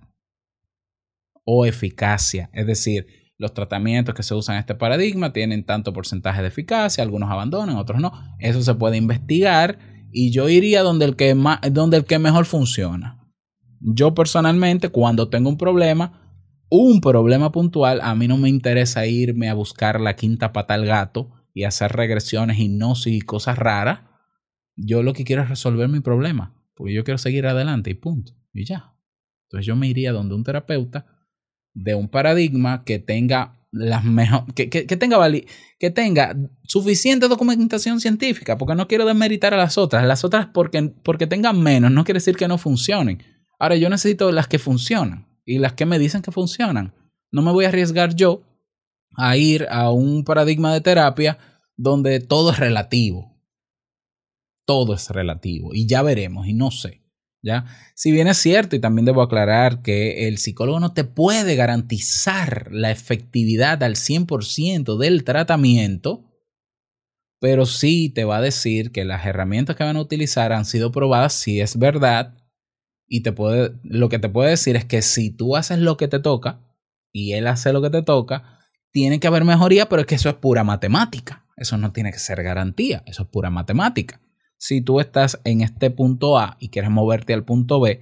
[1.45, 2.51] o eficacia.
[2.53, 3.07] Es decir,
[3.43, 7.77] los tratamientos que se usan en este paradigma tienen tanto porcentaje de eficacia, algunos abandonan,
[7.77, 8.13] otros no.
[8.39, 9.79] Eso se puede investigar
[10.13, 13.19] y yo iría donde el que, más, donde el que mejor funciona.
[13.81, 16.37] Yo personalmente, cuando tengo un problema,
[16.71, 20.87] un problema puntual, a mí no me interesa irme a buscar la quinta pata al
[20.87, 24.03] gato y hacer regresiones, hipnosis y cosas raras.
[24.77, 28.35] Yo lo que quiero es resolver mi problema, porque yo quiero seguir adelante y punto.
[28.55, 28.95] Y ya.
[29.49, 31.07] Entonces yo me iría donde un terapeuta
[31.75, 35.19] de un paradigma que tenga las mejor, que, que, que, tenga
[35.79, 40.07] que tenga suficiente documentación científica, porque no quiero desmeritar a las otras.
[40.07, 43.23] Las otras porque, porque tengan menos, no quiere decir que no funcionen.
[43.59, 46.95] Ahora yo necesito las que funcionan y las que me dicen que funcionan.
[47.31, 48.43] No me voy a arriesgar yo
[49.17, 51.39] a ir a un paradigma de terapia
[51.77, 53.33] donde todo es relativo.
[54.67, 57.02] Todo es relativo y ya veremos y no sé.
[57.43, 57.67] ¿Ya?
[57.95, 62.69] Si bien es cierto, y también debo aclarar que el psicólogo no te puede garantizar
[62.71, 66.25] la efectividad al 100% del tratamiento,
[67.41, 70.93] pero sí te va a decir que las herramientas que van a utilizar han sido
[70.93, 72.39] probadas si es verdad
[73.09, 76.07] y te puede, lo que te puede decir es que si tú haces lo que
[76.07, 76.61] te toca
[77.13, 78.61] y él hace lo que te toca,
[78.93, 81.45] tiene que haber mejoría, pero es que eso es pura matemática.
[81.57, 84.22] Eso no tiene que ser garantía, eso es pura matemática.
[84.63, 88.01] Si tú estás en este punto A y quieres moverte al punto B,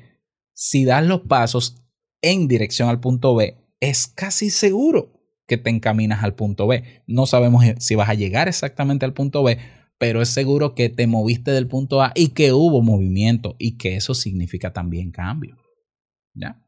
[0.53, 1.83] si das los pasos
[2.21, 5.11] en dirección al punto B, es casi seguro
[5.47, 7.03] que te encaminas al punto B.
[7.07, 9.57] No sabemos si vas a llegar exactamente al punto B,
[9.97, 13.97] pero es seguro que te moviste del punto A y que hubo movimiento y que
[13.97, 15.57] eso significa también cambio.
[16.35, 16.63] ¿Ya?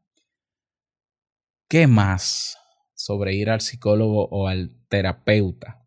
[1.69, 2.57] ¿Qué más
[2.95, 5.85] sobre ir al psicólogo o al terapeuta?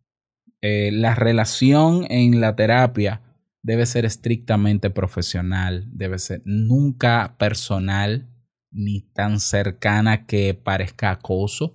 [0.60, 3.24] Eh, la relación en la terapia
[3.66, 8.32] debe ser estrictamente profesional, debe ser nunca personal
[8.70, 11.74] ni tan cercana que parezca acoso.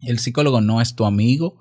[0.00, 1.60] El psicólogo no es tu amigo,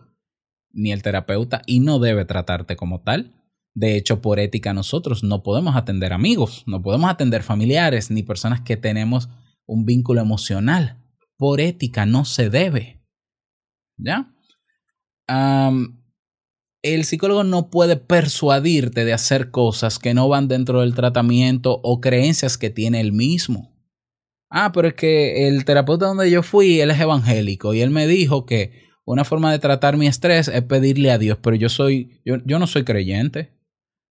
[0.72, 3.32] ni el terapeuta y no debe tratarte como tal.
[3.76, 8.62] De hecho, por ética nosotros no podemos atender amigos, no podemos atender familiares ni personas
[8.62, 9.30] que tenemos
[9.68, 10.98] un vínculo emocional.
[11.38, 13.04] Por ética no se debe.
[13.98, 14.34] ¿Ya?
[16.84, 22.02] El psicólogo no puede persuadirte de hacer cosas que no van dentro del tratamiento o
[22.02, 23.74] creencias que tiene él mismo.
[24.50, 28.06] Ah, pero es que el terapeuta donde yo fui, él es evangélico y él me
[28.06, 32.22] dijo que una forma de tratar mi estrés es pedirle a Dios, pero yo soy,
[32.26, 33.58] yo, yo no soy creyente.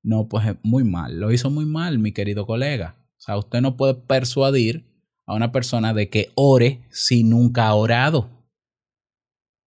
[0.03, 2.97] No, pues muy mal, lo hizo muy mal, mi querido colega.
[3.19, 4.91] O sea, usted no puede persuadir
[5.27, 8.42] a una persona de que ore si nunca ha orado.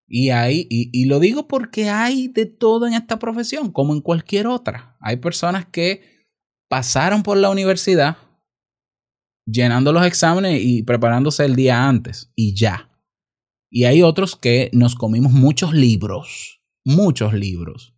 [0.07, 4.01] Y, hay, y, y lo digo porque hay de todo en esta profesión, como en
[4.01, 4.97] cualquier otra.
[5.01, 6.03] Hay personas que
[6.69, 8.17] pasaron por la universidad
[9.47, 12.91] llenando los exámenes y preparándose el día antes y ya.
[13.71, 17.95] Y hay otros que nos comimos muchos libros, muchos libros.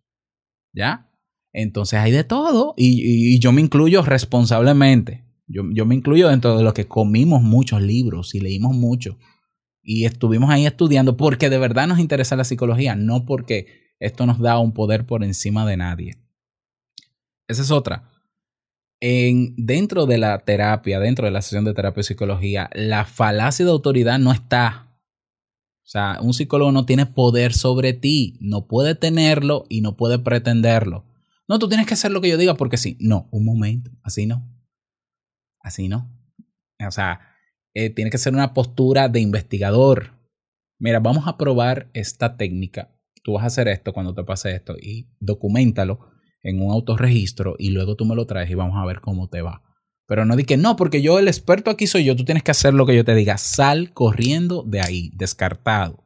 [0.73, 1.11] ¿Ya?
[1.53, 5.25] Entonces hay de todo y, y- yo me incluyo responsablemente.
[5.47, 9.17] Yo, yo me incluyo dentro de los que comimos muchos libros y leímos mucho.
[9.89, 14.37] Y estuvimos ahí estudiando porque de verdad nos interesa la psicología, no porque esto nos
[14.37, 16.17] da un poder por encima de nadie.
[17.47, 18.11] Esa es otra.
[18.99, 23.63] En, dentro de la terapia, dentro de la sesión de terapia y psicología, la falacia
[23.63, 24.99] de autoridad no está.
[25.85, 30.19] O sea, un psicólogo no tiene poder sobre ti, no puede tenerlo y no puede
[30.19, 31.05] pretenderlo.
[31.47, 32.97] No, tú tienes que hacer lo que yo diga porque sí.
[32.99, 34.45] No, un momento, así no.
[35.61, 36.13] Así no.
[36.85, 37.21] O sea,
[37.79, 40.13] eh, tiene que ser una postura de investigador.
[40.79, 42.89] Mira, vamos a probar esta técnica.
[43.23, 45.99] Tú vas a hacer esto cuando te pase esto y documentalo
[46.41, 49.43] en un autorregistro y luego tú me lo traes y vamos a ver cómo te
[49.43, 49.61] va.
[50.07, 52.49] Pero no di que no, porque yo el experto aquí soy yo, tú tienes que
[52.49, 53.37] hacer lo que yo te diga.
[53.37, 56.03] Sal corriendo de ahí, descartado.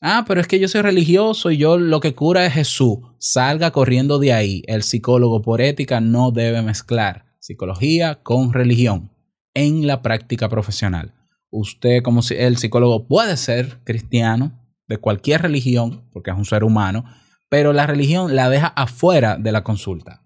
[0.00, 3.00] Ah, pero es que yo soy religioso y yo lo que cura es Jesús.
[3.18, 4.62] Salga corriendo de ahí.
[4.66, 9.10] El psicólogo por ética no debe mezclar psicología con religión
[9.56, 11.14] en la práctica profesional.
[11.50, 14.52] Usted como el psicólogo puede ser cristiano
[14.86, 17.06] de cualquier religión, porque es un ser humano,
[17.48, 20.22] pero la religión la deja afuera de la consulta.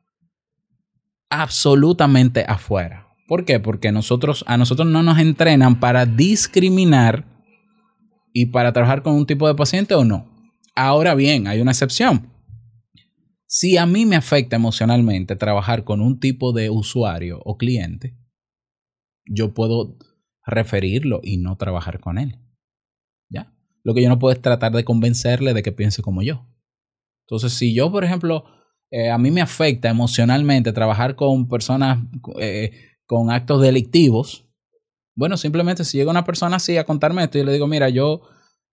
[1.30, 3.06] Absolutamente afuera.
[3.28, 3.60] ¿Por qué?
[3.60, 7.24] Porque nosotros, a nosotros no nos entrenan para discriminar
[8.32, 10.28] y para trabajar con un tipo de paciente o no.
[10.74, 12.32] Ahora bien, hay una excepción.
[13.46, 18.16] Si a mí me afecta emocionalmente trabajar con un tipo de usuario o cliente,
[19.30, 19.96] yo puedo
[20.44, 22.38] referirlo y no trabajar con él.
[23.28, 23.54] ¿Ya?
[23.82, 26.46] Lo que yo no puedo es tratar de convencerle de que piense como yo.
[27.26, 28.44] Entonces, si yo, por ejemplo,
[28.90, 32.00] eh, a mí me afecta emocionalmente trabajar con personas
[32.40, 32.72] eh,
[33.06, 34.48] con actos delictivos,
[35.14, 38.22] bueno, simplemente si llega una persona así a contarme esto y le digo, mira, yo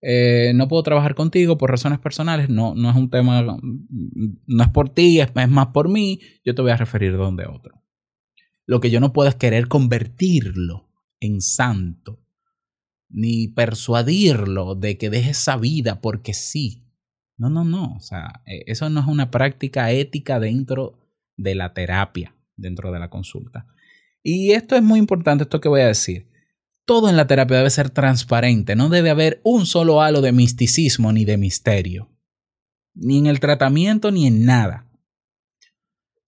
[0.02, 4.70] eh, no puedo trabajar contigo por razones personales, no, no es un tema, no es
[4.70, 7.76] por ti, es, es más por mí, yo te voy a referir donde otro.
[8.68, 10.90] Lo que yo no puedo es querer convertirlo
[11.22, 12.20] en santo,
[13.10, 16.84] ni persuadirlo de que deje esa vida porque sí.
[17.38, 17.96] No, no, no.
[17.96, 21.00] O sea, eh, eso no es una práctica ética dentro
[21.38, 23.68] de la terapia, dentro de la consulta.
[24.22, 26.28] Y esto es muy importante, esto que voy a decir.
[26.86, 31.14] Todo en la terapia debe ser transparente, no debe haber un solo halo de misticismo
[31.14, 32.10] ni de misterio.
[32.94, 34.87] Ni en el tratamiento ni en nada.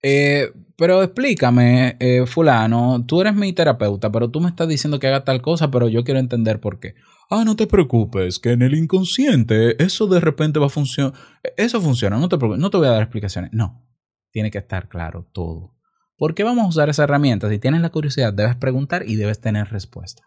[0.01, 5.07] Eh, pero explícame, eh, fulano, tú eres mi terapeuta, pero tú me estás diciendo que
[5.07, 6.95] haga tal cosa, pero yo quiero entender por qué.
[7.29, 11.13] Ah, no te preocupes, que en el inconsciente eso de repente va a funcionar.
[11.57, 13.51] Eso funciona, no te preocupes, no te voy a dar explicaciones.
[13.53, 13.85] No,
[14.31, 15.75] tiene que estar claro todo.
[16.17, 17.49] ¿Por qué vamos a usar esa herramienta?
[17.49, 20.23] Si tienes la curiosidad, debes preguntar y debes tener respuesta.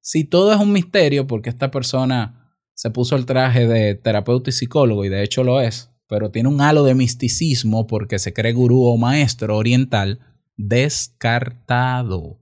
[0.00, 4.52] Si todo es un misterio, porque esta persona se puso el traje de terapeuta y
[4.52, 8.52] psicólogo, y de hecho lo es, pero tiene un halo de misticismo porque se cree
[8.52, 10.20] gurú o maestro oriental,
[10.56, 12.40] descartado.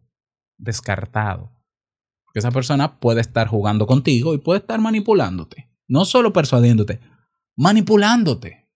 [0.56, 1.52] Descartado.
[2.34, 5.68] Esa persona puede estar jugando contigo y puede estar manipulándote.
[5.88, 7.00] No solo persuadiéndote,
[7.56, 8.68] manipulándote.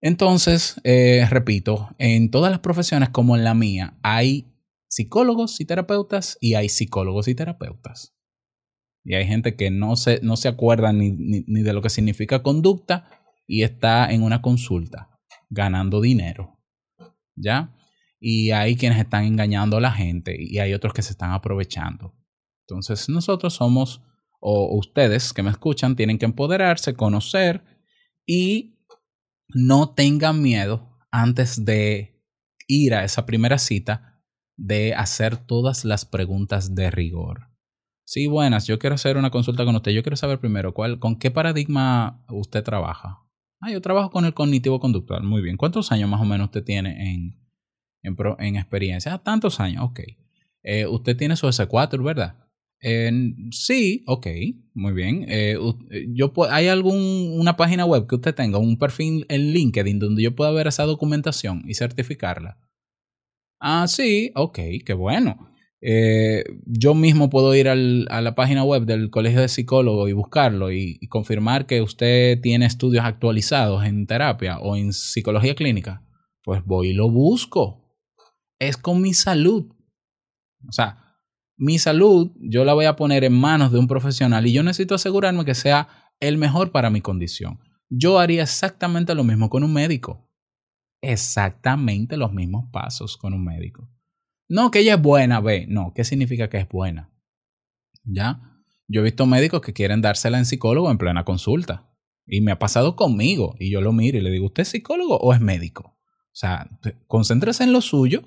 [0.00, 4.52] Entonces, eh, repito, en todas las profesiones como en la mía, hay
[4.88, 8.17] psicólogos y terapeutas y hay psicólogos y terapeutas.
[9.04, 11.90] Y hay gente que no se, no se acuerda ni, ni, ni de lo que
[11.90, 13.08] significa conducta
[13.46, 15.10] y está en una consulta
[15.50, 16.58] ganando dinero.
[17.36, 17.74] ¿Ya?
[18.20, 22.14] Y hay quienes están engañando a la gente y hay otros que se están aprovechando.
[22.66, 24.02] Entonces nosotros somos,
[24.40, 27.62] o ustedes que me escuchan, tienen que empoderarse, conocer
[28.26, 28.78] y
[29.48, 32.22] no tengan miedo antes de
[32.66, 34.22] ir a esa primera cita
[34.56, 37.47] de hacer todas las preguntas de rigor.
[38.10, 39.92] Sí, buenas, yo quiero hacer una consulta con usted.
[39.92, 43.18] Yo quiero saber primero, ¿cuál, ¿con qué paradigma usted trabaja?
[43.60, 45.24] Ah, yo trabajo con el cognitivo conductual.
[45.24, 45.58] Muy bien.
[45.58, 47.38] ¿Cuántos años más o menos usted tiene en,
[48.02, 49.12] en, en experiencia?
[49.12, 50.00] Ah, tantos años, ok.
[50.62, 52.46] Eh, usted tiene su S4, ¿verdad?
[52.80, 53.12] Eh,
[53.50, 54.26] sí, ok,
[54.72, 55.26] muy bien.
[55.28, 55.58] Eh,
[56.08, 60.50] yo, ¿Hay alguna página web que usted tenga, un perfil en LinkedIn donde yo pueda
[60.50, 62.56] ver esa documentación y certificarla?
[63.60, 65.50] Ah, sí, ok, qué bueno.
[65.80, 70.12] Eh, yo mismo puedo ir al, a la página web del Colegio de Psicólogos y
[70.12, 76.02] buscarlo y, y, confirmar que usted tiene estudios actualizados en terapia o en psicología clínica.
[76.42, 77.94] Pues voy y lo busco.
[78.58, 79.66] Es con mi salud.
[80.68, 81.08] O sea,
[81.56, 84.94] mi salud yo la voy a poner en manos de un profesional y yo necesito
[84.94, 85.88] asegurarme que sea
[86.20, 87.60] el mejor para mi condición.
[87.90, 90.28] Yo haría exactamente lo mismo con un médico.
[91.00, 93.88] Exactamente los mismos pasos con un médico.
[94.48, 95.66] No que ella es buena, ve.
[95.68, 97.10] No, ¿qué significa que es buena?
[98.04, 98.40] ¿Ya?
[98.88, 101.90] Yo he visto médicos que quieren dársela en psicólogo en plena consulta.
[102.26, 103.54] Y me ha pasado conmigo.
[103.58, 105.98] Y yo lo miro y le digo, ¿usted es psicólogo o es médico?
[105.98, 106.70] O sea,
[107.06, 108.22] concéntrese en lo suyo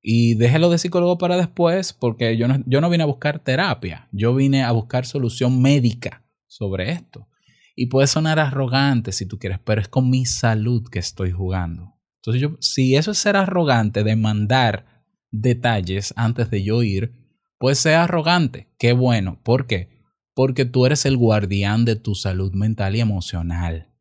[0.00, 4.08] y déjelo de psicólogo para después, porque yo no, yo no vine a buscar terapia.
[4.12, 7.28] Yo vine a buscar solución médica sobre esto.
[7.74, 11.94] Y puede sonar arrogante si tú quieres, pero es con mi salud que estoy jugando.
[12.16, 14.97] Entonces, yo, si eso es ser arrogante, demandar
[15.30, 17.12] detalles antes de yo ir,
[17.58, 18.68] pues sea arrogante.
[18.78, 19.40] Qué bueno.
[19.42, 19.88] ¿Por qué?
[20.34, 23.92] Porque tú eres el guardián de tu salud mental y emocional.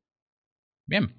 [0.86, 1.16] Bien.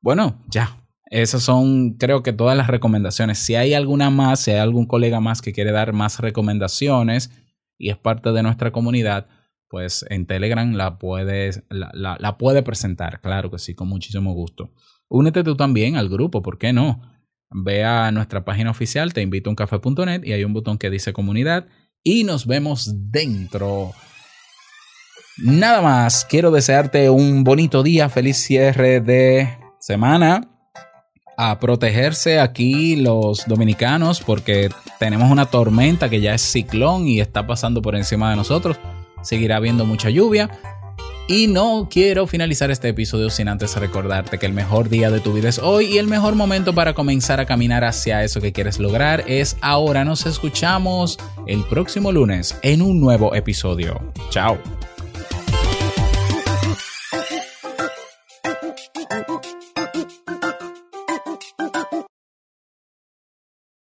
[0.00, 0.76] Bueno, ya.
[1.06, 3.38] Esas son, creo que todas las recomendaciones.
[3.38, 7.32] Si hay alguna más, si hay algún colega más que quiere dar más recomendaciones
[7.78, 9.26] y es parte de nuestra comunidad,
[9.68, 13.20] pues en Telegram la, puedes, la, la, puede presentar.
[13.20, 14.72] Claro que sí, con muchísimo gusto.
[15.08, 17.00] Únete tú también al grupo, ¿por qué no?
[17.52, 21.12] Ve a nuestra página oficial, te invito a uncafe.net y hay un botón que dice
[21.12, 21.66] comunidad
[22.04, 23.92] y nos vemos dentro.
[25.38, 29.48] Nada más, quiero desearte un bonito día, feliz cierre de
[29.78, 30.46] semana.
[31.36, 37.46] A protegerse aquí los dominicanos porque tenemos una tormenta que ya es ciclón y está
[37.46, 38.78] pasando por encima de nosotros.
[39.22, 40.50] Seguirá habiendo mucha lluvia.
[41.30, 45.32] Y no quiero finalizar este episodio sin antes recordarte que el mejor día de tu
[45.32, 48.80] vida es hoy y el mejor momento para comenzar a caminar hacia eso que quieres
[48.80, 50.04] lograr es ahora.
[50.04, 54.12] Nos escuchamos el próximo lunes en un nuevo episodio.
[54.30, 54.58] Chao.